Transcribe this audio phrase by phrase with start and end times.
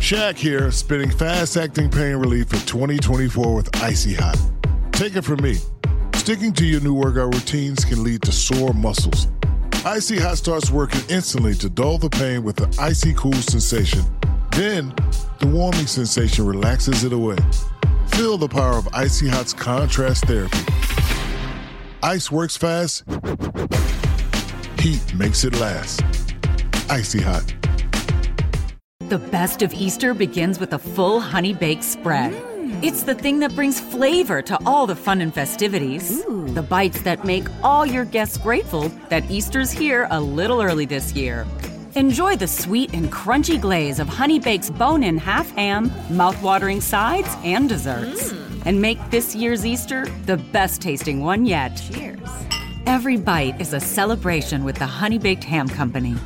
[0.00, 4.38] Shaq here, spinning fast acting pain relief for 2024 with Icy Hot.
[4.92, 5.56] Take it from me.
[6.14, 9.26] Sticking to your new workout routines can lead to sore muscles.
[9.84, 14.02] Icy Hot starts working instantly to dull the pain with the icy cool sensation.
[14.52, 14.94] Then,
[15.40, 17.36] the warming sensation relaxes it away.
[18.08, 20.58] Feel the power of Icy Hot's contrast therapy.
[22.02, 23.02] Ice works fast,
[24.78, 26.02] heat makes it last.
[26.88, 27.65] Icy Hot.
[29.08, 32.32] The best of Easter begins with a full honey baked spread.
[32.32, 32.82] Mm.
[32.82, 36.24] It's the thing that brings flavor to all the fun and festivities.
[36.24, 41.12] The bites that make all your guests grateful that Easter's here a little early this
[41.12, 41.46] year.
[41.94, 47.28] Enjoy the sweet and crunchy glaze of Honey Bake's bone in half ham, mouth-watering sides,
[47.44, 48.32] and desserts.
[48.32, 48.62] Mm.
[48.66, 51.80] And make this year's Easter the best tasting one yet.
[51.92, 52.18] Cheers.
[52.86, 56.16] Every bite is a celebration with the Honey Baked Ham Company.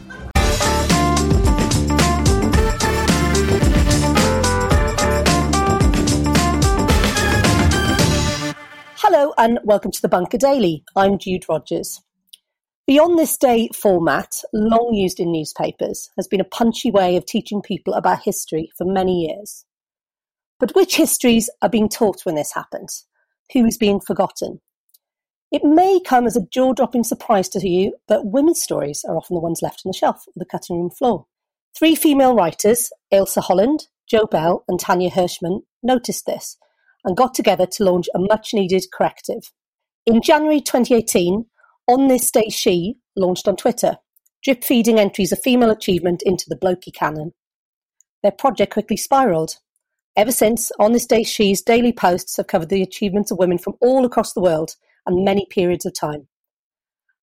[9.36, 10.82] And welcome to the Bunker Daily.
[10.96, 12.02] I'm Jude Rogers.
[12.86, 17.60] Beyond This Day format, long used in newspapers, has been a punchy way of teaching
[17.60, 19.64] people about history for many years.
[20.58, 23.06] But which histories are being taught when this happens?
[23.52, 24.60] Who is being forgotten?
[25.50, 29.34] It may come as a jaw dropping surprise to you, but women's stories are often
[29.34, 31.26] the ones left on the shelf or the cutting room floor.
[31.78, 36.56] Three female writers, Ailsa Holland, Jo Bell, and Tania Hershman, noticed this
[37.04, 39.52] and got together to launch a much needed corrective.
[40.06, 41.46] In January 2018,
[41.88, 43.98] On This Day She launched on Twitter,
[44.42, 47.32] drip feeding entries of female achievement into the blokey canon.
[48.22, 49.56] Their project quickly spiraled.
[50.16, 53.74] Ever since, On This Day She's daily posts have covered the achievements of women from
[53.80, 56.28] all across the world and many periods of time.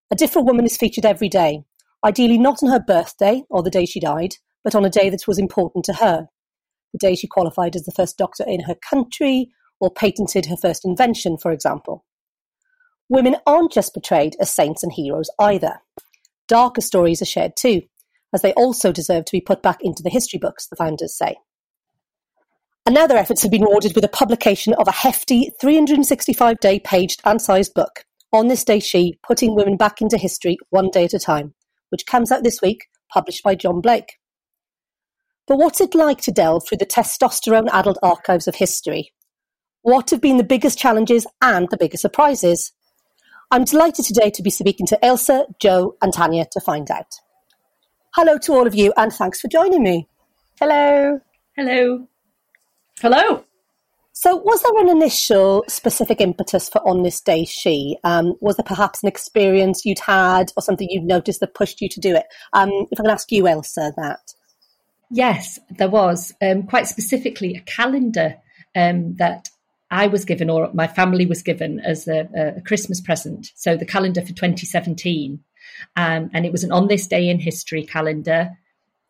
[0.09, 1.64] A different woman is featured every day,
[2.03, 5.28] ideally not on her birthday or the day she died, but on a day that
[5.28, 6.28] was important to her.
[6.94, 10.86] The day she qualified as the first doctor in her country, or patented her first
[10.86, 12.03] invention, for example.
[13.09, 15.80] Women aren't just portrayed as saints and heroes either.
[16.48, 17.83] Darker stories are shared too,
[18.33, 21.36] as they also deserve to be put back into the history books, the founders say.
[22.86, 26.80] And now their efforts have been rewarded with a publication of a hefty 365 day
[26.80, 31.05] paged and sized book, On This Day She, Putting Women Back into History One Day
[31.05, 31.54] at a Time,
[31.89, 34.17] which comes out this week, published by John Blake.
[35.48, 39.11] But what's it like to delve through the testosterone addled archives of history
[39.87, 42.73] what have been the biggest challenges and the biggest surprises?
[43.52, 47.21] I'm delighted today to be speaking to Ailsa, Jo, and Tania to find out.
[48.14, 50.09] Hello to all of you, and thanks for joining me.
[50.59, 51.21] Hello.
[51.55, 52.05] Hello.
[52.99, 53.45] Hello.
[54.11, 57.97] So, was there an initial specific impetus for On This Day She?
[58.03, 61.87] Um, was there perhaps an experience you'd had or something you'd noticed that pushed you
[61.87, 62.26] to do it?
[62.52, 64.33] Um, if I can ask you, Ailsa, that.
[65.09, 66.33] Yes, there was.
[66.42, 68.36] Um, quite specifically, a calendar
[68.76, 69.47] um, that
[69.89, 72.27] I was given, or my family was given, as a,
[72.58, 73.52] a Christmas present.
[73.55, 75.39] So the calendar for 2017,
[75.95, 78.58] um, and it was an on this day in history calendar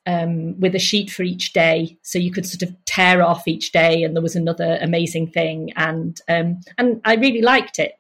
[0.07, 3.71] um, with a sheet for each day, so you could sort of tear off each
[3.71, 7.93] day, and there was another amazing thing, and um, and I really liked it.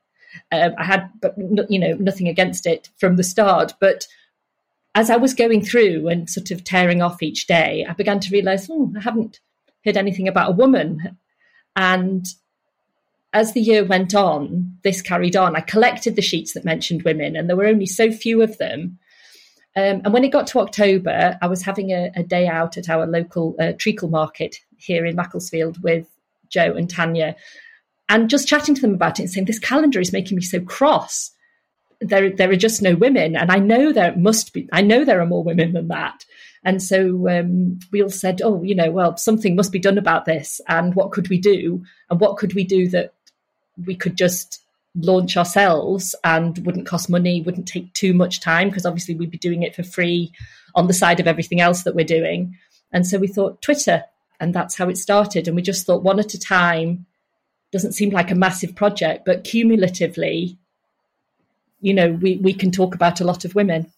[0.51, 1.35] Uh, I had, but
[1.69, 4.07] you know, nothing against it from the start, but
[4.95, 8.31] as I was going through and sort of tearing off each day, I began to
[8.31, 9.39] realize, oh, I haven't
[9.83, 11.17] heard anything about a woman,
[11.75, 12.25] and
[13.33, 15.55] as the year went on, this carried on.
[15.55, 18.97] I collected the sheets that mentioned women, and there were only so few of them.
[19.75, 22.89] Um, and when it got to October, I was having a, a day out at
[22.89, 26.07] our local uh, treacle market here in Macclesfield with
[26.49, 27.35] Jo and Tania,
[28.09, 30.61] and just chatting to them about it and saying, This calendar is making me so
[30.61, 31.31] cross.
[31.99, 33.35] There, there are just no women.
[33.35, 36.25] And I know there must be, I know there are more women than that.
[36.63, 40.25] And so um, we all said, Oh, you know, well, something must be done about
[40.25, 40.61] this.
[40.67, 41.83] And what could we do?
[42.09, 43.13] And what could we do that
[43.85, 44.63] we could just
[44.95, 49.37] launch ourselves and wouldn't cost money, wouldn't take too much time because obviously we'd be
[49.37, 50.31] doing it for free
[50.75, 52.57] on the side of everything else that we're doing.
[52.91, 54.03] And so we thought Twitter,
[54.39, 55.47] and that's how it started.
[55.47, 57.05] And we just thought one at a time
[57.71, 60.57] doesn't seem like a massive project, but cumulatively,
[61.81, 63.91] you know, we, we can talk about a lot of women.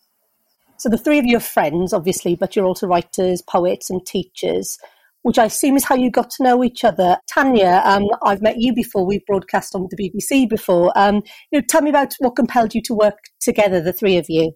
[0.77, 4.80] So the three of you are friends, obviously, but you're also writers, poets, and teachers
[5.24, 7.18] which I assume is how you got to know each other.
[7.27, 9.06] Tania, um, I've met you before.
[9.06, 10.92] We've broadcast on the BBC before.
[10.98, 11.16] Um,
[11.51, 14.54] you know, tell me about what compelled you to work together, the three of you.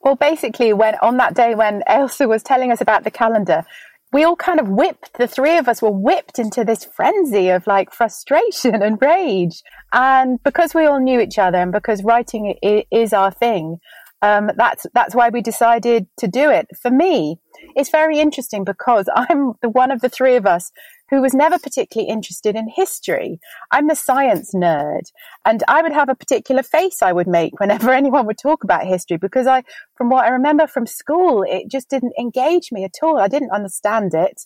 [0.00, 3.64] Well, basically, when on that day when Ailsa was telling us about the calendar,
[4.12, 5.14] we all kind of whipped.
[5.14, 9.62] The three of us were whipped into this frenzy of like frustration and rage.
[9.92, 13.78] And because we all knew each other, and because writing is our thing,
[14.22, 16.68] um, that's that's why we decided to do it.
[16.80, 17.38] For me,
[17.74, 20.70] it's very interesting because I'm the one of the three of us
[21.10, 23.38] who was never particularly interested in history.
[23.70, 25.02] I'm the science nerd,
[25.44, 28.86] and I would have a particular face I would make whenever anyone would talk about
[28.86, 29.64] history because I,
[29.96, 33.18] from what I remember from school, it just didn't engage me at all.
[33.18, 34.42] I didn't understand it.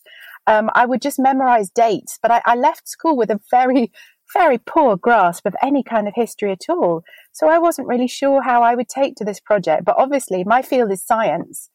[0.49, 3.93] Um, I would just memorize dates, but I, I left school with a very
[4.32, 7.02] very poor grasp of any kind of history at all.
[7.32, 9.84] So I wasn't really sure how I would take to this project.
[9.84, 11.70] But obviously, my field is science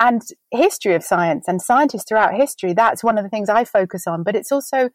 [0.00, 2.72] and history of science and scientists throughout history.
[2.72, 4.22] That's one of the things I focus on.
[4.22, 4.90] But it's also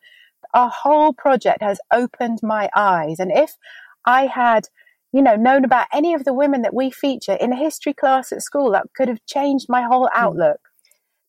[0.54, 3.20] our whole project has opened my eyes.
[3.20, 3.56] And if
[4.06, 4.68] I had,
[5.12, 8.32] you know, known about any of the women that we feature in a history class
[8.32, 10.24] at school, that could have changed my whole hmm.
[10.24, 10.60] outlook.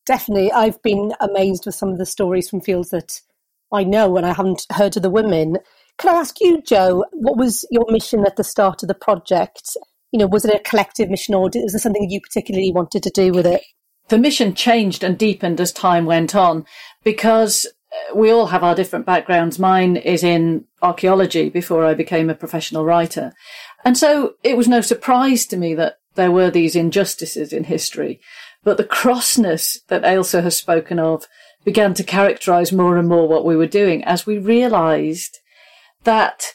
[0.07, 0.53] Definitely.
[0.53, 3.23] I've been amazed with some of the stories from fields that
[3.73, 5.57] I know and I haven't heard of the women.
[5.99, 9.77] Can I ask you, Jo, what was your mission at the start of the project?
[10.13, 13.11] You know, was it a collective mission or was there something you particularly wanted to
[13.11, 13.63] do with it?
[14.09, 16.67] The mission changed and deepened as time went on
[17.05, 19.59] because uh, we all have our different backgrounds.
[19.59, 23.33] Mine is in archaeology before I became a professional writer.
[23.85, 28.21] And so it was no surprise to me that there were these injustices in history.
[28.63, 31.27] But the crossness that Ailsa has spoken of
[31.65, 35.39] began to characterize more and more what we were doing as we realized
[36.05, 36.53] that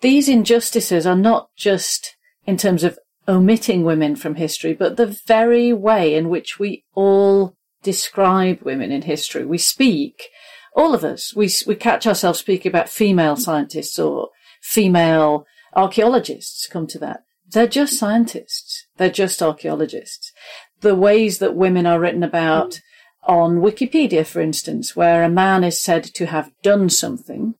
[0.00, 2.16] these injustices are not just
[2.46, 7.56] in terms of omitting women from history, but the very way in which we all
[7.82, 9.44] describe women in history.
[9.44, 10.28] We speak,
[10.74, 14.30] all of us, we, we catch ourselves speaking about female scientists or
[14.60, 17.20] female archaeologists, come to that.
[17.46, 18.86] They're just scientists.
[18.96, 20.32] They're just archaeologists.
[20.80, 22.80] The ways that women are written about
[23.26, 27.54] on Wikipedia, for instance, where a man is said to have done something,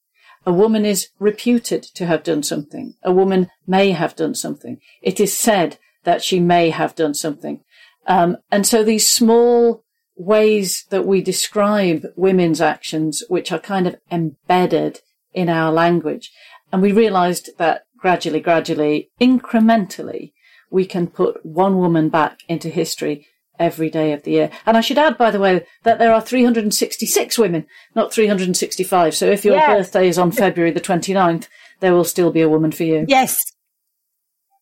[0.46, 2.94] a woman is reputed to have done something.
[3.02, 4.78] A woman may have done something.
[5.02, 7.60] It is said that she may have done something.
[8.06, 9.84] Um, and so these small
[10.16, 15.00] ways that we describe women's actions, which are kind of embedded
[15.32, 16.30] in our language.
[16.72, 20.32] And we realized that gradually, gradually, incrementally,
[20.70, 23.26] we can put one woman back into history
[23.58, 24.50] every day of the year.
[24.66, 29.14] And I should add, by the way, that there are 366 women, not 365.
[29.14, 29.68] So if your yes.
[29.68, 31.48] birthday is on February the 29th,
[31.80, 33.04] there will still be a woman for you.
[33.08, 33.52] Yes.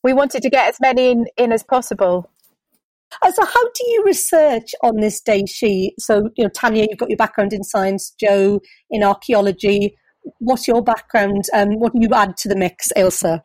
[0.03, 2.29] We wanted to get as many in, in as possible.
[3.21, 6.99] Uh, so how do you research on this day she so you know Tania you've
[6.99, 8.61] got your background in science Jo,
[8.91, 9.95] in archaeology
[10.39, 13.45] what's your background um, what do you add to the mix ailsa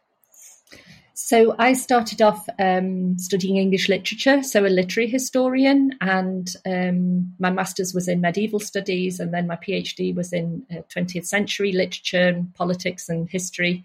[1.19, 7.49] so I started off um, studying English literature, so a literary historian, and um, my
[7.49, 12.27] master's was in medieval studies, and then my PhD was in uh, 20th century literature
[12.27, 13.83] and politics and history,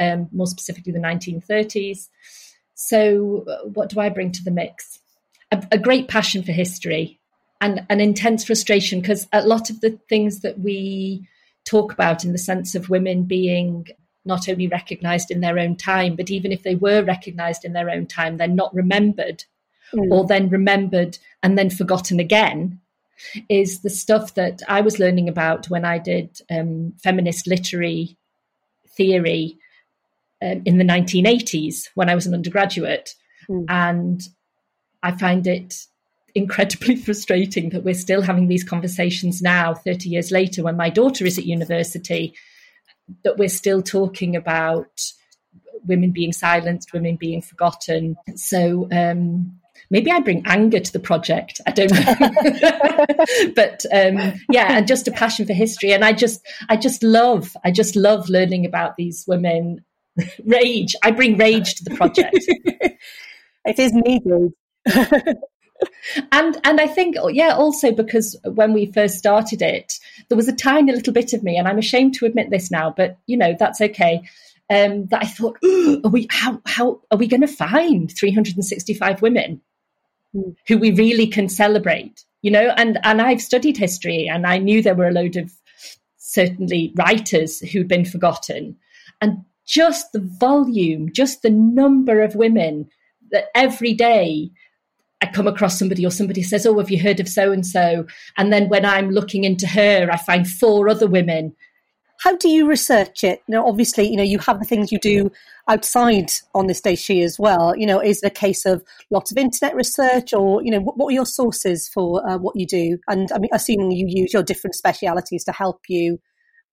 [0.00, 2.08] um, more specifically the 1930s.
[2.74, 4.98] So, uh, what do I bring to the mix?
[5.52, 7.20] A, a great passion for history
[7.60, 11.28] and an intense frustration because a lot of the things that we
[11.64, 13.86] talk about in the sense of women being
[14.24, 17.90] not only recognized in their own time, but even if they were recognized in their
[17.90, 19.44] own time, they're not remembered
[19.92, 20.10] mm.
[20.10, 22.80] or then remembered and then forgotten again
[23.48, 28.16] is the stuff that I was learning about when I did um, feminist literary
[28.96, 29.58] theory
[30.42, 33.14] um, in the 1980s when I was an undergraduate.
[33.48, 33.64] Mm.
[33.68, 34.28] And
[35.02, 35.86] I find it
[36.34, 41.24] incredibly frustrating that we're still having these conversations now, 30 years later, when my daughter
[41.24, 42.34] is at university
[43.24, 45.00] that we're still talking about
[45.84, 48.16] women being silenced, women being forgotten.
[48.36, 49.58] So um,
[49.90, 51.60] maybe I bring anger to the project.
[51.66, 55.92] I don't know, but um, yeah, and just a passion for history.
[55.92, 59.84] And I just, I just love, I just love learning about these women.
[60.44, 60.94] rage.
[61.02, 62.36] I bring rage to the project.
[63.64, 64.52] it is needed.
[66.32, 69.94] And and I think yeah also because when we first started it
[70.28, 72.92] there was a tiny little bit of me and I'm ashamed to admit this now
[72.96, 74.22] but you know that's okay
[74.70, 75.58] um, that I thought
[76.04, 79.60] are we how how are we going to find 365 women
[80.34, 80.56] mm.
[80.66, 84.82] who we really can celebrate you know and and I've studied history and I knew
[84.82, 85.52] there were a load of
[86.16, 88.76] certainly writers who'd been forgotten
[89.20, 92.88] and just the volume just the number of women
[93.30, 94.50] that every day
[95.22, 98.04] I come across somebody or somebody says, Oh, have you heard of so and so?
[98.36, 101.54] And then when I'm looking into her, I find four other women.
[102.20, 103.40] How do you research it?
[103.48, 105.30] Now, obviously, you know, you have the things you do
[105.68, 107.76] outside on this day she as well.
[107.76, 110.96] You know, is it a case of lots of internet research or, you know, what,
[110.96, 112.98] what are your sources for uh, what you do?
[113.08, 116.18] And I mean, assuming you use your different specialities to help you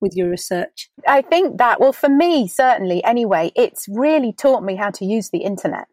[0.02, 0.90] with your research?
[1.08, 5.30] I think that, well, for me, certainly anyway, it's really taught me how to use
[5.30, 5.88] the internet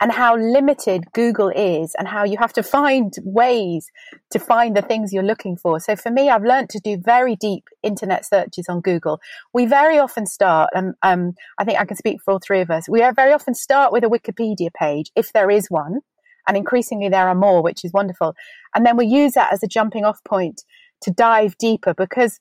[0.00, 3.86] and how limited Google is and how you have to find ways
[4.30, 5.80] to find the things you're looking for.
[5.80, 9.20] So for me, I've learned to do very deep internet searches on Google.
[9.52, 12.70] We very often start, um, um, I think I can speak for all three of
[12.70, 16.00] us, we very often start with a Wikipedia page, if there is one.
[16.48, 18.34] And increasingly there are more, which is wonderful.
[18.74, 20.62] And then we use that as a jumping off point
[21.02, 22.40] to dive deeper because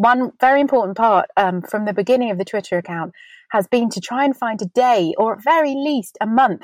[0.00, 3.12] one very important part um, from the beginning of the Twitter account
[3.50, 6.62] has been to try and find a day, or at very least a month,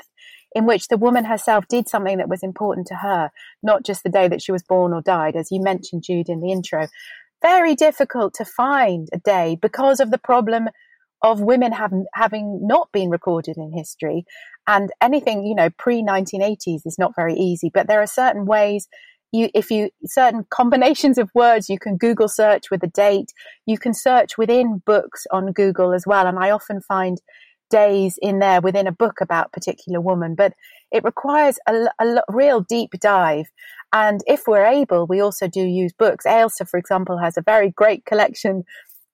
[0.55, 3.29] in which the woman herself did something that was important to her,
[3.61, 6.41] not just the day that she was born or died, as you mentioned, Jude, in
[6.41, 6.87] the intro.
[7.43, 10.69] Very difficult to find a day because of the problem
[11.21, 14.25] of women having, having not been recorded in history.
[14.65, 18.87] And anything, you know, pre 1980s is not very easy, but there are certain ways
[19.31, 23.33] you if you certain combinations of words you can google search with a date.
[23.65, 27.19] You can search within books on google as well and i often find
[27.69, 30.53] days in there within a book about particular woman but
[30.91, 33.47] it requires a, a real deep dive.
[33.93, 36.25] And if we're able we also do use books.
[36.25, 38.63] Ailsa for example has a very great collection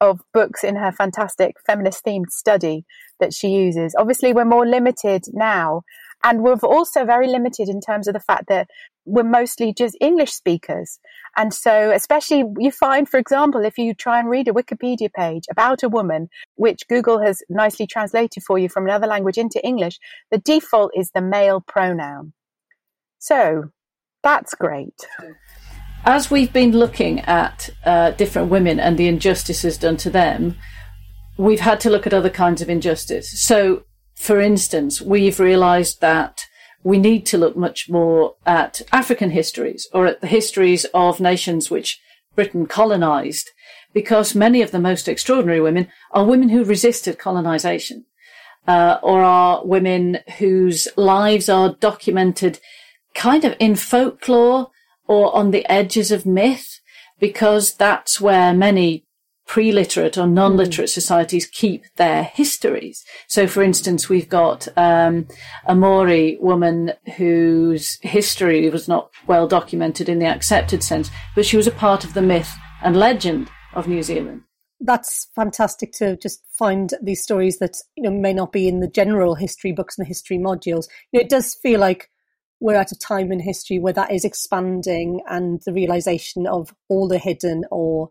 [0.02, 2.86] of books in her fantastic feminist themed study
[3.20, 3.96] that she uses.
[3.98, 5.84] Obviously we're more limited now
[6.24, 8.70] and we're also very limited in terms of the fact that
[9.06, 11.00] we're mostly just English speakers.
[11.36, 15.44] And so, especially you find, for example, if you try and read a Wikipedia page
[15.52, 20.00] about a woman, which Google has nicely translated for you from another language into English,
[20.32, 22.34] the default is the male pronoun.
[23.20, 23.72] So
[24.24, 24.96] that's great.
[26.06, 30.56] As we've been looking at uh, different women and the injustices done to them,
[31.38, 33.40] we've had to look at other kinds of injustice.
[33.40, 33.84] So,
[34.24, 36.46] for instance, we've realized that
[36.82, 41.70] we need to look much more at African histories or at the histories of nations
[41.70, 42.00] which
[42.34, 43.50] Britain colonized,
[43.92, 48.06] because many of the most extraordinary women are women who resisted colonization,
[48.66, 52.62] uh, or are women whose lives are documented
[53.14, 54.72] kind of in folklore
[55.06, 56.80] or on the edges of myth,
[57.20, 59.06] because that's where many
[59.46, 60.94] pre-literate or non-literate mm.
[60.94, 63.04] societies keep their histories.
[63.28, 65.28] So, for instance, we've got um,
[65.66, 71.58] a Maori woman whose history was not well documented in the accepted sense, but she
[71.58, 74.44] was a part of the myth and legend of New Zealand.
[74.80, 78.88] That's fantastic to just find these stories that you know may not be in the
[78.88, 80.88] general history books and the history modules.
[81.12, 82.10] You know, it does feel like
[82.60, 87.08] we're at a time in history where that is expanding, and the realization of all
[87.08, 88.10] the hidden or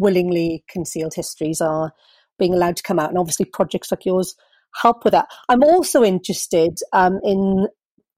[0.00, 1.92] willingly concealed histories are
[2.38, 3.10] being allowed to come out.
[3.10, 4.34] And obviously, projects like yours
[4.74, 5.28] help with that.
[5.48, 7.68] I'm also interested um, in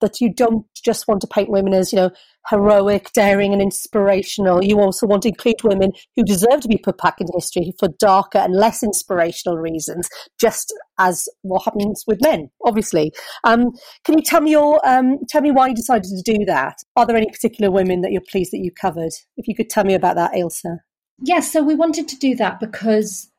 [0.01, 2.11] that you don't just want to paint women as, you know,
[2.51, 4.63] heroic, daring, and inspirational.
[4.63, 7.89] You also want to include women who deserve to be put back into history for
[7.99, 10.09] darker and less inspirational reasons,
[10.41, 13.13] just as what happens with men, obviously.
[13.45, 13.71] Um,
[14.05, 16.79] can you tell me your um, tell me why you decided to do that?
[16.97, 19.13] Are there any particular women that you're pleased that you covered?
[19.37, 20.79] If you could tell me about that, Ailsa.
[21.23, 23.31] Yes, so we wanted to do that because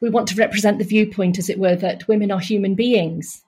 [0.00, 3.42] we want to represent the viewpoint, as it were, that women are human beings.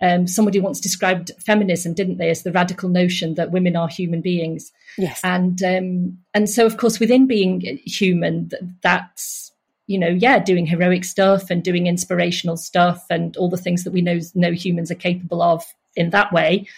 [0.00, 4.20] Um, somebody once described feminism, didn't they, as the radical notion that women are human
[4.20, 4.72] beings.
[4.96, 9.50] Yes, and um, and so of course within being human, that's
[9.88, 13.90] you know, yeah, doing heroic stuff and doing inspirational stuff and all the things that
[13.90, 15.64] we know know humans are capable of
[15.96, 16.68] in that way,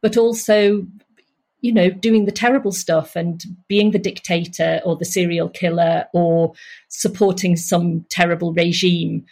[0.00, 0.86] but also
[1.60, 6.52] you know, doing the terrible stuff and being the dictator or the serial killer or
[6.88, 9.24] supporting some terrible regime.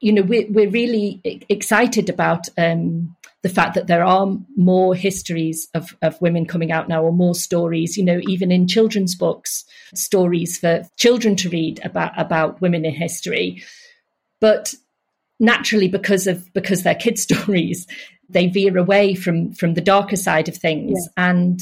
[0.00, 5.68] You know, we're, we're really excited about um, the fact that there are more histories
[5.74, 9.64] of, of women coming out now or more stories, you know, even in children's books,
[9.94, 13.62] stories for children to read about, about women in history.
[14.40, 14.74] But
[15.40, 17.86] naturally because of because they're kid stories
[18.28, 21.08] they veer away from from the darker side of things.
[21.16, 21.60] And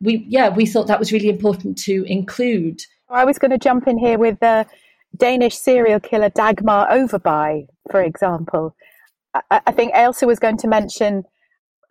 [0.00, 2.82] we yeah we thought that was really important to include.
[3.10, 4.66] I was going to jump in here with the
[5.16, 8.76] danish serial killer dagmar overbye for example.
[9.34, 11.24] I, I think ailsa was going to mention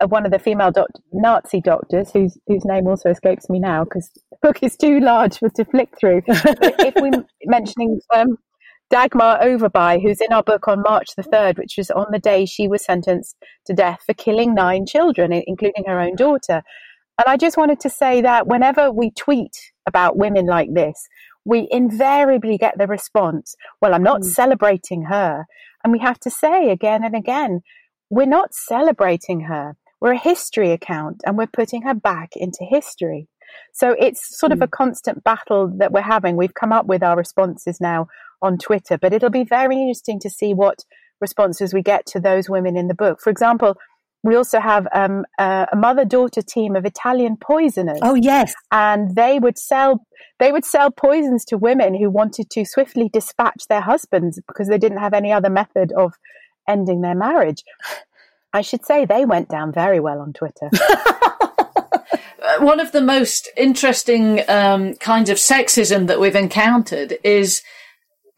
[0.00, 3.84] uh, one of the female doc- nazi doctors whose whose name also escapes me now
[3.84, 6.22] because the book is too large for to flick through.
[6.28, 8.38] If we're mentioning um,
[8.90, 12.46] Dagmar Overbye, who's in our book on March the 3rd, which was on the day
[12.46, 16.62] she was sentenced to death for killing nine children, including her own daughter.
[17.18, 21.06] And I just wanted to say that whenever we tweet about women like this,
[21.44, 24.24] we invariably get the response, well, I'm not mm.
[24.24, 25.46] celebrating her.
[25.82, 27.60] And we have to say again and again,
[28.10, 29.76] we're not celebrating her.
[30.00, 33.28] We're a history account and we're putting her back into history.
[33.72, 34.56] So it's sort mm.
[34.56, 34.70] of a hmm.
[34.70, 36.36] constant battle that we're having.
[36.36, 38.08] We've come up with our responses now
[38.42, 40.84] on Twitter, but it'll be very interesting to see what
[41.20, 43.20] responses we get to those women in the book.
[43.20, 43.76] For example,
[44.22, 48.00] we also have um, a, a mother-daughter team of Italian poisoners.
[48.02, 50.04] Oh yes, and they would sell
[50.38, 54.78] they would sell poisons to women who wanted to swiftly dispatch their husbands because they
[54.78, 56.14] didn't have any other method of
[56.68, 57.62] ending their marriage.
[58.52, 60.70] I should say they went down very well on Twitter.
[62.60, 67.62] One of the most interesting um, kinds of sexism that we've encountered is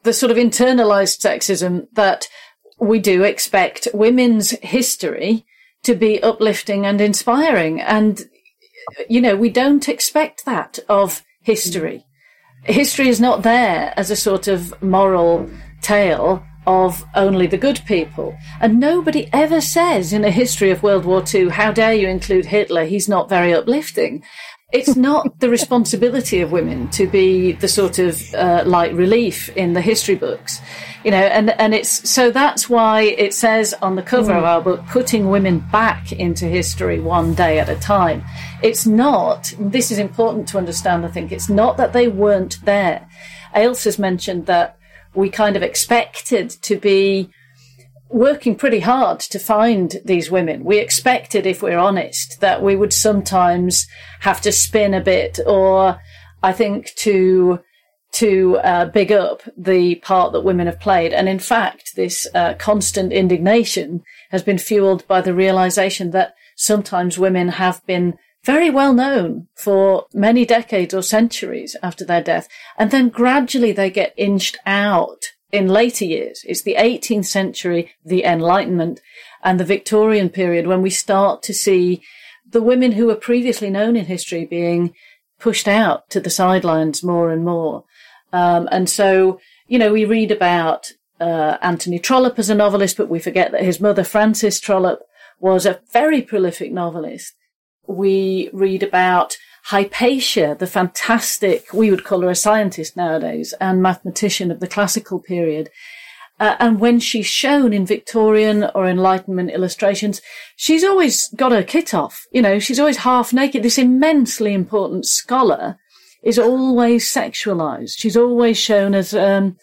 [0.02, 2.28] the sort of internalized sexism that
[2.78, 5.44] we do expect women's history
[5.82, 7.80] to be uplifting and inspiring.
[7.80, 8.22] And,
[9.08, 12.04] you know, we don't expect that of history.
[12.64, 15.48] History is not there as a sort of moral
[15.80, 18.36] tale of only the good people.
[18.60, 22.44] And nobody ever says in a history of World War II, how dare you include
[22.44, 22.84] Hitler?
[22.84, 24.22] He's not very uplifting.
[24.72, 29.72] It's not the responsibility of women to be the sort of uh, light relief in
[29.72, 30.60] the history books,
[31.04, 34.38] you know, and, and it's so that's why it says on the cover mm.
[34.38, 38.22] of our book, putting women back into history one day at a time.
[38.62, 43.08] It's not, this is important to understand, I think, it's not that they weren't there.
[43.56, 44.79] Ailsa's mentioned that
[45.14, 47.30] we kind of expected to be
[48.08, 50.64] working pretty hard to find these women.
[50.64, 53.86] We expected, if we're honest, that we would sometimes
[54.20, 56.00] have to spin a bit or
[56.42, 57.60] I think to
[58.12, 61.12] to uh, big up the part that women have played.
[61.12, 67.20] And in fact, this uh, constant indignation has been fueled by the realization that sometimes
[67.20, 72.48] women have been very well known for many decades or centuries after their death.
[72.78, 76.44] And then gradually they get inched out in later years.
[76.46, 79.00] It's the 18th century, the Enlightenment
[79.42, 82.02] and the Victorian period when we start to see
[82.48, 84.94] the women who were previously known in history being
[85.38, 87.84] pushed out to the sidelines more and more.
[88.32, 93.08] Um, and so, you know, we read about uh, Anthony Trollope as a novelist, but
[93.08, 95.02] we forget that his mother, Frances Trollope,
[95.38, 97.34] was a very prolific novelist
[97.86, 104.50] we read about Hypatia, the fantastic, we would call her a scientist nowadays, and mathematician
[104.50, 105.70] of the classical period.
[106.38, 110.22] Uh, and when she's shown in Victorian or Enlightenment illustrations,
[110.56, 112.26] she's always got her kit off.
[112.32, 113.62] You know, she's always half naked.
[113.62, 115.78] This immensely important scholar
[116.22, 117.98] is always sexualized.
[117.98, 119.58] She's always shown as um,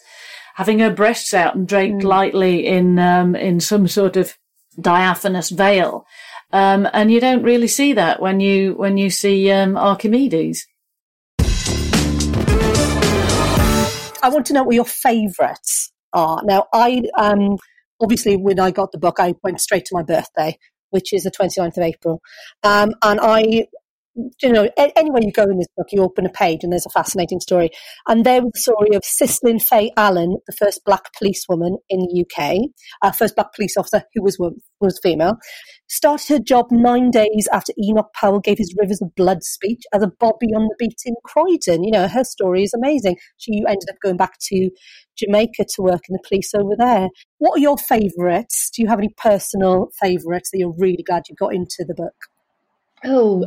[0.54, 2.04] having her breasts out and draped mm.
[2.04, 4.36] lightly in um, in some sort of
[4.80, 6.06] diaphanous veil.
[6.50, 10.66] Um, and you don't really see that when you when you see um, Archimedes.
[14.20, 16.42] I want to know what your favourites are.
[16.44, 17.58] Now, I um,
[18.00, 20.58] obviously when I got the book, I went straight to my birthday,
[20.90, 22.20] which is the 29th of April,
[22.62, 23.66] um, and I
[24.42, 26.90] you know, anywhere you go in this book, you open a page and there's a
[26.90, 27.70] fascinating story.
[28.06, 32.24] And there was the story of Sislin Fay Allen, the first black policewoman in the
[32.24, 32.70] UK,
[33.02, 34.38] uh, first black police officer who was
[34.80, 35.36] was female.
[35.88, 40.02] Started her job nine days after Enoch Powell gave his Rivers of Blood speech as
[40.02, 41.82] a Bobby on the beat in Croydon.
[41.82, 43.16] You know, her story is amazing.
[43.38, 44.70] She ended up going back to
[45.16, 47.08] Jamaica to work in the police over there.
[47.38, 48.70] What are your favourites?
[48.74, 52.14] Do you have any personal favourites that you're really glad you got into the book?
[53.04, 53.46] Oh,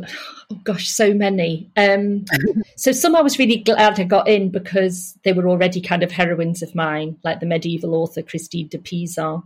[0.50, 1.70] oh gosh, so many.
[1.76, 2.24] Um,
[2.76, 6.10] so some I was really glad I got in because they were already kind of
[6.10, 9.42] heroines of mine, like the medieval author Christine de Pizan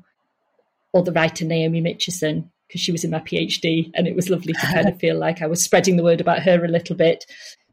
[0.93, 4.53] or the writer Naomi Mitchison, because she was in my PhD, and it was lovely
[4.53, 7.27] to kind of feel like I was spreading the word about her a little bit.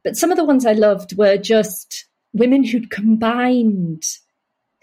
[0.03, 4.03] But some of the ones I loved were just women who'd combined,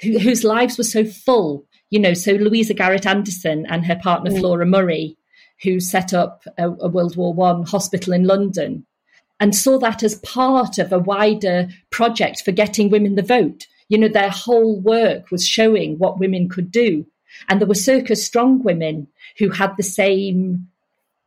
[0.00, 1.66] who, whose lives were so full.
[1.90, 4.38] You know, so Louisa Garrett Anderson and her partner mm.
[4.38, 5.16] Flora Murray
[5.62, 8.86] who set up a, a World War One hospital in London
[9.38, 13.66] and saw that as part of a wider project for getting women the vote.
[13.88, 17.06] You know, their whole work was showing what women could do.
[17.48, 20.68] And there were circa strong women who had the same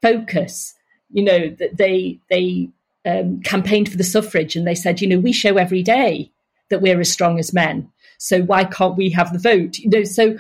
[0.02, 0.76] focus.
[1.12, 2.70] You know, that they they
[3.06, 6.32] um, campaigned for the suffrage and they said, you know, we show every day
[6.70, 7.90] that we're as strong as men.
[8.18, 9.78] So why can't we have the vote?
[9.80, 10.38] You know, so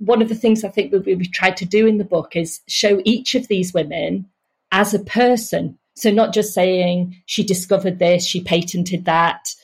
[0.00, 2.60] one of the things I think we, have tried to do in the book is
[2.66, 4.26] show each of these women
[4.72, 5.78] as a person.
[5.94, 9.54] So not just saying she discovered this, she patented that,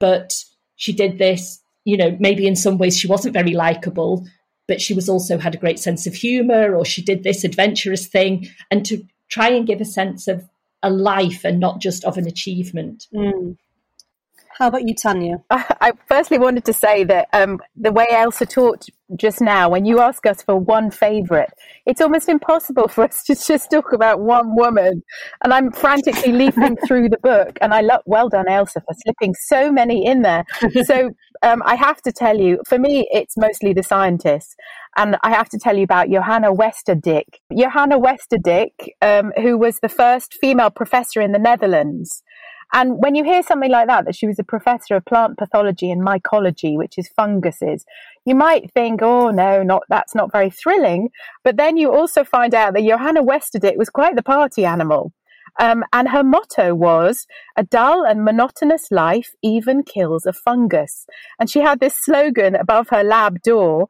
[0.00, 0.34] but
[0.76, 1.60] she did this.
[1.84, 4.26] You know, maybe in some ways she wasn't very likable,
[4.66, 8.06] but she was also had a great sense of humor, or she did this adventurous
[8.06, 10.44] thing, and to try and give a sense of
[10.82, 13.06] a life and not just of an achievement.
[13.14, 13.56] Mm.
[14.58, 15.36] How about you, Tania?
[15.50, 20.00] I firstly wanted to say that um, the way Ailsa talked just now, when you
[20.00, 21.50] ask us for one favourite,
[21.86, 25.04] it's almost impossible for us to just talk about one woman.
[25.44, 29.32] And I'm frantically leafing through the book, and I love, well done, Ailsa, for slipping
[29.34, 30.44] so many in there.
[30.82, 31.10] so
[31.44, 34.56] um, I have to tell you, for me, it's mostly the scientists.
[34.96, 37.36] And I have to tell you about Johanna Westerdijk.
[37.56, 42.24] Johanna Westerdijk, um, who was the first female professor in the Netherlands.
[42.72, 45.90] And when you hear something like that, that she was a professor of plant pathology
[45.90, 47.84] and mycology, which is funguses,
[48.24, 51.10] you might think, oh no, not that's not very thrilling.
[51.44, 55.12] But then you also find out that Johanna Westerdijk was quite the party animal.
[55.60, 57.26] Um, and her motto was,
[57.56, 61.06] a dull and monotonous life even kills a fungus.
[61.40, 63.88] And she had this slogan above her lab door,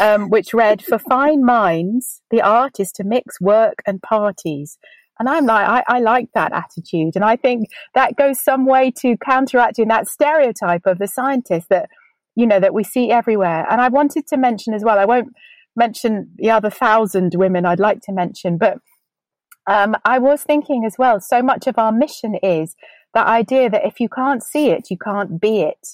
[0.00, 4.78] um, which read, for fine minds, the art is to mix work and parties.
[5.18, 7.16] And I'm like, I, I like that attitude.
[7.16, 11.88] And I think that goes some way to counteracting that stereotype of the scientist that,
[12.36, 13.66] you know, that we see everywhere.
[13.70, 15.32] And I wanted to mention as well, I won't
[15.74, 18.78] mention the other thousand women I'd like to mention, but
[19.68, 22.74] um, I was thinking as well, so much of our mission is
[23.14, 25.88] that idea that if you can't see it, you can't be it.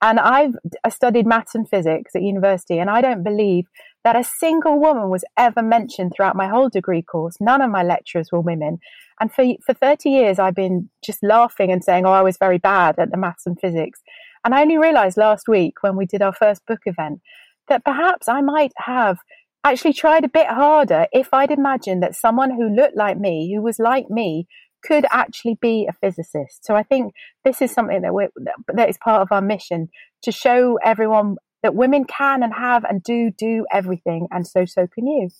[0.00, 3.66] And I've I studied maths and physics at university, and I don't believe
[4.04, 7.36] that a single woman was ever mentioned throughout my whole degree course.
[7.40, 8.78] None of my lecturers were women.
[9.20, 12.58] And for, for 30 years, I've been just laughing and saying, oh, I was very
[12.58, 14.00] bad at the maths and physics.
[14.44, 17.20] And I only realized last week when we did our first book event
[17.68, 19.18] that perhaps I might have
[19.64, 23.60] actually tried a bit harder if I'd imagined that someone who looked like me, who
[23.60, 24.46] was like me,
[24.82, 26.64] could actually be a physicist.
[26.64, 27.12] So I think
[27.44, 28.28] this is something that we
[28.68, 29.88] that is part of our mission
[30.22, 34.86] to show everyone that women can and have and do do everything, and so so
[34.86, 35.30] can you.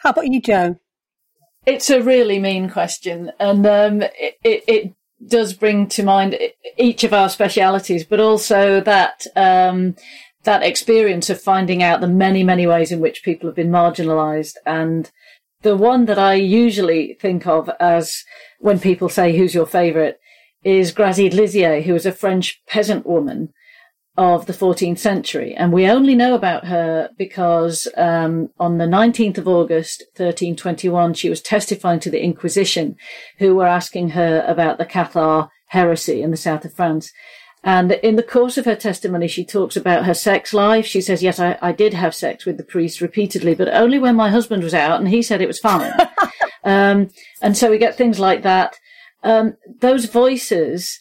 [0.00, 0.76] How about you, Jo?
[1.64, 4.92] It's a really mean question, and um, it, it, it,
[5.26, 6.36] does bring to mind
[6.76, 9.96] each of our specialities, but also that um,
[10.44, 14.56] that experience of finding out the many many ways in which people have been marginalised,
[14.66, 15.10] and
[15.62, 18.24] the one that I usually think of as
[18.60, 20.16] when people say, "Who's your favourite?"
[20.62, 23.52] is Grazide Lizier, who was a French peasant woman
[24.16, 25.54] of the 14th century.
[25.54, 31.28] And we only know about her because um, on the 19th of August, 1321, she
[31.28, 32.96] was testifying to the Inquisition,
[33.38, 37.12] who were asking her about the Cathar heresy in the south of France.
[37.62, 40.86] And in the course of her testimony, she talks about her sex life.
[40.86, 44.14] She says, yes, I, I did have sex with the priest repeatedly, but only when
[44.14, 45.92] my husband was out and he said it was fine.
[46.64, 47.10] um,
[47.42, 48.78] and so we get things like that.
[49.24, 51.00] Um, those voices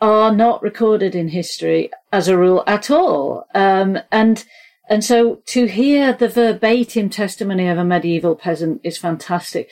[0.00, 3.46] are not recorded in history as a rule at all.
[3.54, 4.44] Um, and
[4.88, 9.70] and so to hear the verbatim testimony of a medieval peasant is fantastic.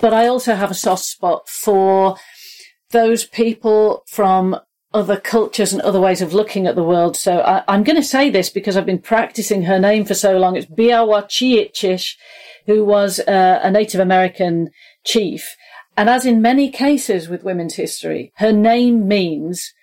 [0.00, 2.16] But I also have a soft spot for
[2.90, 4.58] those people from
[4.92, 7.16] other cultures and other ways of looking at the world.
[7.16, 10.36] So I, am going to say this because I've been practicing her name for so
[10.36, 10.56] long.
[10.56, 12.16] It's Biawacheeitchish,
[12.66, 14.70] who was uh, a Native American
[15.04, 15.56] chief
[16.00, 19.74] and as in many cases with women's history, her name means,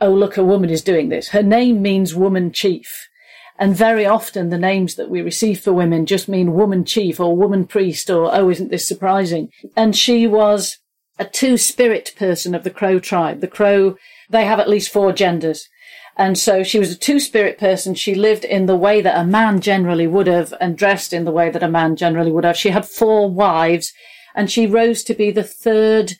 [0.00, 1.30] oh, look, a woman is doing this.
[1.30, 3.08] Her name means woman chief.
[3.58, 7.36] And very often the names that we receive for women just mean woman chief or
[7.36, 9.48] woman priest or, oh, isn't this surprising?
[9.74, 10.78] And she was
[11.18, 13.40] a two spirit person of the Crow tribe.
[13.40, 13.96] The Crow,
[14.30, 15.68] they have at least four genders.
[16.16, 17.96] And so she was a two spirit person.
[17.96, 21.32] She lived in the way that a man generally would have and dressed in the
[21.32, 22.56] way that a man generally would have.
[22.56, 23.92] She had four wives
[24.34, 26.14] and she rose to be the third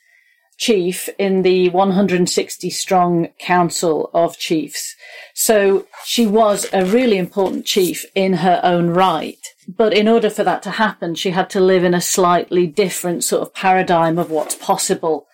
[0.57, 4.95] chief in the 160 strong council of chiefs.
[5.35, 9.39] So she was a really important chief in her own right.
[9.67, 13.25] But in order for that to happen, she had to live in a slightly different
[13.25, 15.27] sort of paradigm of what's possible.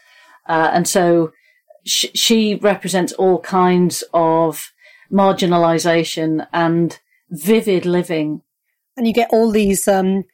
[0.49, 1.33] Uh, and so
[1.85, 4.73] sh- she represents all kinds of
[5.13, 6.99] marginalization and
[7.31, 8.43] vivid living.
[8.97, 10.25] And you get all these um,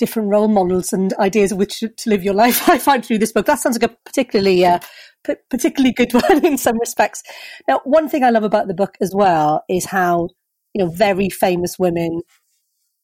[0.00, 2.68] different role models and ideas of which to, live your life.
[2.68, 4.80] I find through this book that sounds like a particularly uh,
[5.24, 7.22] p- particularly good one in some respects.
[7.68, 10.30] Now, one thing I love about the book as well is how
[10.74, 12.22] you know very famous women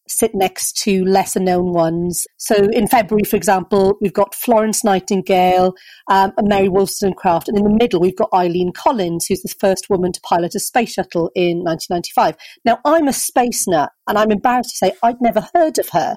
[0.09, 2.26] sit next to lesser known ones.
[2.37, 5.74] So in February, for example, we've got Florence Nightingale
[6.09, 7.48] um, and Mary Wollstonecraft.
[7.48, 10.61] And in the middle, we've got Eileen Collins, who's the first woman to pilot a
[10.61, 12.37] space shuttle in 1995.
[12.64, 16.16] Now, I'm a space nut, and I'm embarrassed to say I'd never heard of her.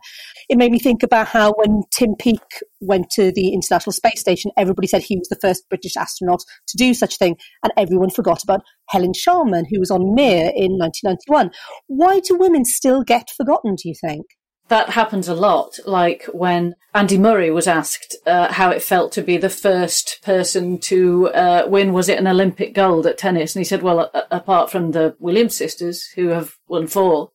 [0.50, 4.52] It made me think about how when Tim Peake went to the International Space Station,
[4.58, 8.10] everybody said he was the first British astronaut to do such a thing, and everyone
[8.10, 11.52] forgot about Helen Sharman, who was on Mir in 1991.
[11.88, 14.26] Why do women still get forgotten, do you think?
[14.70, 15.78] that happens a lot.
[15.86, 20.80] Like when Andy Murray was asked uh, how it felt to be the first person
[20.82, 23.56] to uh, win, was it an Olympic gold at tennis?
[23.56, 27.32] And he said, well, a- apart from the Williams sisters who have won four,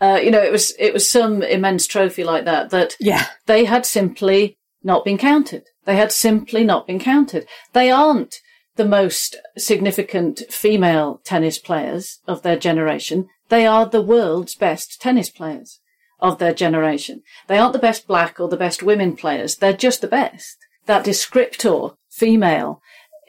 [0.00, 3.26] uh, you know, it was it was some immense trophy like that that yeah.
[3.46, 5.64] they had simply not been counted.
[5.84, 7.46] They had simply not been counted.
[7.72, 8.36] They aren't
[8.76, 13.28] the most significant female tennis players of their generation.
[13.48, 15.80] They are the world's best tennis players
[16.20, 17.22] of their generation.
[17.46, 19.56] They aren't the best black or the best women players.
[19.56, 20.56] They're just the best.
[20.86, 22.80] That descriptor, female,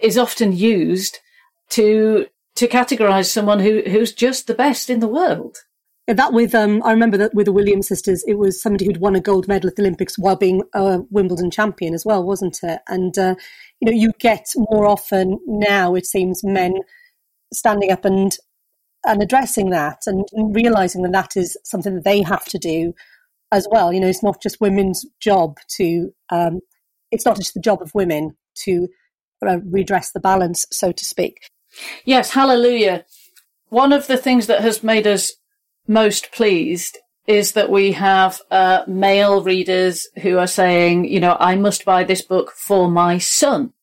[0.02, 1.20] is often used
[1.70, 5.58] to, to categorize someone who, who's just the best in the world.
[6.08, 9.16] That with um, I remember that with the Williams sisters, it was somebody who'd won
[9.16, 12.80] a gold medal at the Olympics while being a Wimbledon champion as well, wasn't it?
[12.88, 13.36] And uh,
[13.82, 16.76] you know, you get more often now, it seems, men
[17.54, 18.38] standing up and
[19.06, 22.94] and addressing that and, and realizing that that is something that they have to do
[23.52, 23.94] as well.
[23.94, 26.60] You know, it's not just women's job to, um,
[27.12, 28.88] it's not just the job of women to
[29.46, 31.50] uh, redress the balance, so to speak.
[32.06, 33.06] Yes, hallelujah.
[33.70, 35.34] One of the things that has made us
[35.88, 36.98] most pleased
[37.28, 42.04] is that we have uh, male readers who are saying, you know, I must buy
[42.04, 43.74] this book for my son.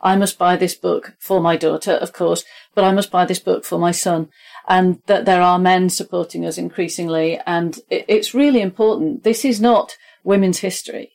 [0.00, 3.38] I must buy this book for my daughter, of course, but I must buy this
[3.38, 4.28] book for my son
[4.68, 7.38] and that there are men supporting us increasingly.
[7.46, 9.24] And it's really important.
[9.24, 11.12] This is not women's history.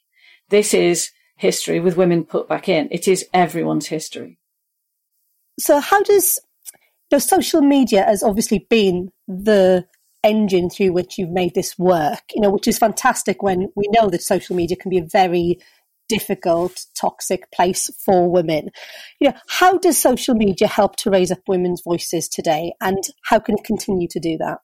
[0.50, 2.88] This is history with women put back in.
[2.92, 4.40] It is everyone's history.
[5.60, 6.40] So how does,
[6.74, 9.86] you know, social media has obviously been the
[10.23, 14.10] engine through which you've made this work, you know, which is fantastic when we know
[14.10, 15.60] that social media can be a very
[16.10, 18.69] difficult, toxic place for women.
[19.19, 23.39] You know, how does social media help to raise up women's voices today, and how
[23.39, 24.60] can it continue to do that?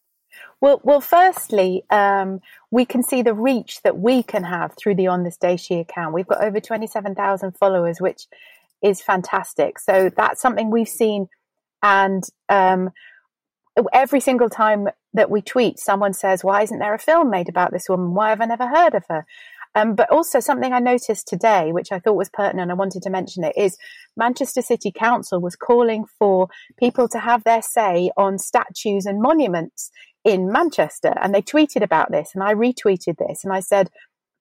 [0.60, 2.40] Well, well, firstly, um,
[2.72, 5.76] we can see the reach that we can have through the On This Day She
[5.76, 6.14] account.
[6.14, 8.28] We've got over 27,000 followers, which
[8.82, 9.80] is fantastic.
[9.80, 11.28] So that's something we've seen.
[11.84, 12.92] And um,
[13.94, 17.72] every single time that we tweet, someone says, Why isn't there a film made about
[17.72, 18.14] this woman?
[18.14, 19.26] Why have I never heard of her?
[19.76, 23.10] Um, but also something I noticed today, which I thought was pertinent, I wanted to
[23.10, 23.78] mention it, is
[24.16, 26.48] Manchester City Council was calling for
[26.80, 29.92] people to have their say on statues and monuments
[30.24, 31.14] in Manchester.
[31.22, 33.90] And they tweeted about this, and I retweeted this, and I said,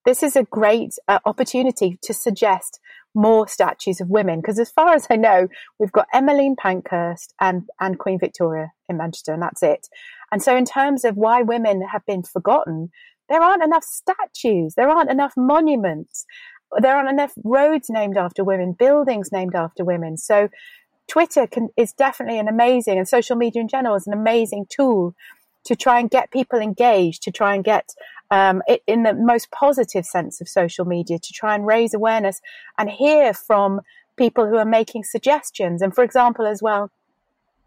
[0.05, 2.79] this is a great uh, opportunity to suggest
[3.15, 5.49] more statues of women because as far as I know,
[5.79, 9.89] we've got Emmeline Pankhurst and, and Queen Victoria in Manchester, and that's it.
[10.33, 12.91] And so, in terms of why women have been forgotten,
[13.29, 16.27] there aren't enough statues, there aren't enough monuments,
[16.81, 20.17] there aren't enough roads named after women, buildings named after women.
[20.17, 20.49] So
[21.09, 25.15] Twitter can, is definitely an amazing, and social media in general is an amazing tool
[25.65, 27.95] to try and get people engaged, to try and get
[28.31, 32.41] um, it, in the most positive sense of social media, to try and raise awareness
[32.79, 33.81] and hear from
[34.17, 35.83] people who are making suggestions.
[35.83, 36.91] And for example, as well,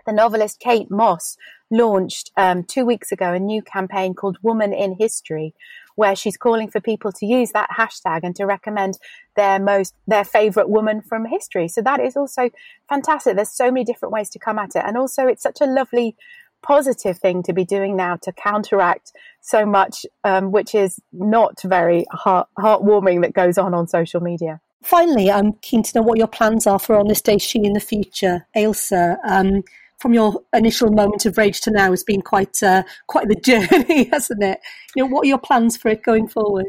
[0.05, 1.37] the novelist Kate Mosse
[1.69, 5.53] launched um, two weeks ago a new campaign called Woman in History,
[5.95, 8.97] where she's calling for people to use that hashtag and to recommend
[9.35, 11.67] their most their favorite woman from history.
[11.67, 12.49] So that is also
[12.87, 13.35] fantastic.
[13.35, 16.15] There's so many different ways to come at it, and also it's such a lovely
[16.61, 22.05] positive thing to be doing now to counteract so much um, which is not very
[22.11, 24.59] heart heartwarming that goes on on social media.
[24.83, 27.73] Finally, I'm keen to know what your plans are for On This Day She in
[27.73, 29.17] the future, Ailsa.
[29.25, 29.63] Um,
[29.97, 34.05] from your initial moment of rage to now has been quite uh, quite the journey,
[34.05, 34.59] hasn't it?
[34.95, 36.67] You know, what are your plans for it going forward?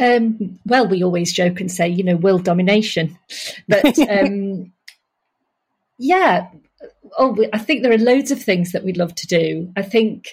[0.00, 3.18] Um, well, we always joke and say, you know, world domination,
[3.68, 4.72] but um,
[5.98, 6.48] yeah.
[7.18, 9.72] Oh, I think there are loads of things that we'd love to do.
[9.76, 10.28] I think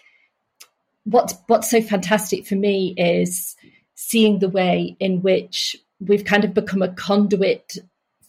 [1.04, 3.56] what's what's so fantastic for me is
[3.96, 7.78] seeing the way in which we've kind of become a conduit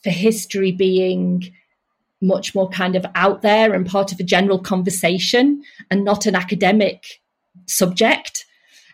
[0.02, 1.52] for history being
[2.22, 6.34] much more kind of out there and part of a general conversation and not an
[6.34, 7.20] academic
[7.66, 8.45] subject.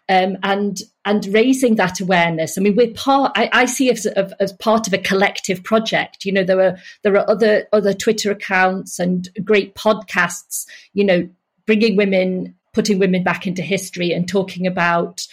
[0.09, 2.57] Um, and and raising that awareness.
[2.57, 3.33] I mean, we're part.
[3.35, 6.25] I, I see as, as, part of a collective project.
[6.25, 10.67] You know, there are there are other other Twitter accounts and great podcasts.
[10.93, 11.29] You know,
[11.67, 15.27] bringing women, putting women back into history, and talking about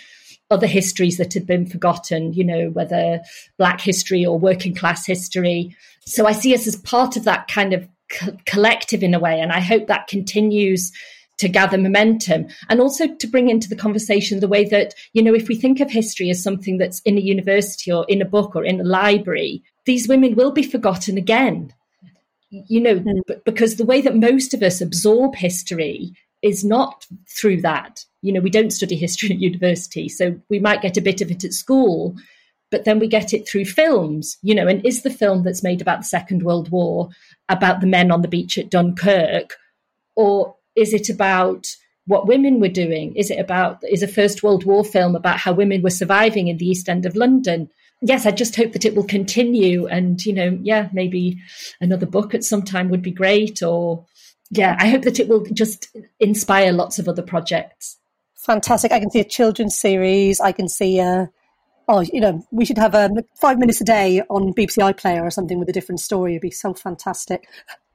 [0.51, 2.34] other histories that had been forgotten.
[2.34, 3.21] You know, whether
[3.58, 5.75] Black history or working class history.
[6.05, 9.39] So I see us as part of that kind of co- collective in a way.
[9.39, 10.91] And I hope that continues
[11.39, 15.34] to gather momentum and also to bring into the conversation the way that, you know,
[15.34, 18.56] if we think of history as something that's in a university or in a book
[18.56, 21.73] or in a library, these women will be forgotten again.
[22.52, 23.21] You know, mm.
[23.45, 28.06] because the way that most of us absorb history is not through that.
[28.21, 31.32] You know, we don't study history at university, so we might get a bit of
[31.32, 32.15] it at school,
[32.71, 35.82] but then we get it through films, you know, and is the film that's made
[35.82, 37.10] about the Second World War
[37.49, 39.56] about the men on the beach at Dunkirk,
[40.15, 41.67] or is it about
[42.07, 43.15] what women were doing?
[43.15, 46.57] Is it about, is a First World War film about how women were surviving in
[46.57, 47.69] the East End of London?
[48.01, 49.85] Yes, I just hope that it will continue.
[49.85, 51.37] And, you know, yeah, maybe
[51.81, 53.61] another book at some time would be great.
[53.61, 54.05] Or,
[54.49, 57.97] yeah, I hope that it will just inspire lots of other projects.
[58.35, 58.91] Fantastic.
[58.91, 60.39] I can see a children's series.
[60.39, 61.29] I can see a,
[61.89, 65.29] oh, you know, we should have um, five minutes a day on BBC iPlayer or
[65.29, 66.33] something with a different story.
[66.33, 67.47] It'd be so fantastic.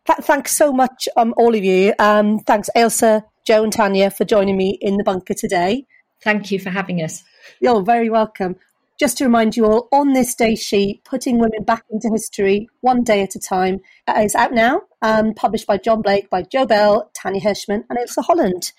[0.06, 1.94] Th- thanks so much, um, all of you.
[1.98, 5.86] Um, thanks, Ailsa, Jo, and Tania, for joining me in the bunker today.
[6.22, 7.22] Thank you for having us.
[7.60, 8.56] You're very welcome.
[8.98, 13.02] Just to remind you all, on this day sheet, Putting Women Back into History, one
[13.02, 16.64] day at a time, uh, is out now, um, published by John Blake, by Jo
[16.64, 18.72] Bell, Tania Hershman, and Ailsa Holland.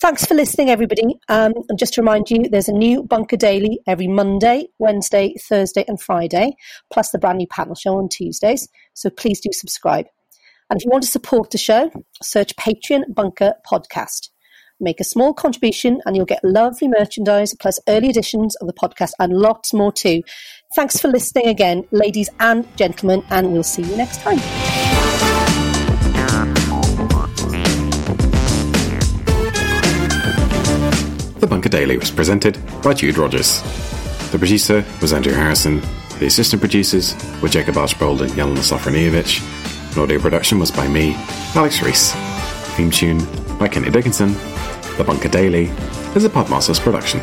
[0.00, 1.18] Thanks for listening, everybody.
[1.28, 5.84] Um, and just to remind you, there's a new Bunker Daily every Monday, Wednesday, Thursday,
[5.86, 6.56] and Friday,
[6.92, 8.68] plus the brand new panel show on Tuesdays.
[8.92, 10.06] So please do subscribe.
[10.70, 11.90] And if you want to support the show,
[12.22, 14.30] search Patreon Bunker Podcast.
[14.80, 19.12] Make a small contribution and you'll get lovely merchandise plus early editions of the podcast
[19.18, 20.22] and lots more too.
[20.74, 24.38] Thanks for listening again, ladies and gentlemen, and we'll see you next time.
[31.38, 33.60] The Bunker Daily was presented by Jude Rogers.
[34.32, 35.82] The producer was Andrew Harrison.
[36.18, 39.73] The assistant producers were Jacob Archbold and Jelena Sofronijevic.
[39.96, 41.14] Audio production was by me,
[41.54, 42.12] Alex Rees.
[42.76, 43.24] Theme tune
[43.58, 44.32] by Kenny Dickinson.
[44.96, 45.66] The Bunker Daily
[46.16, 47.20] is a Podmasters production.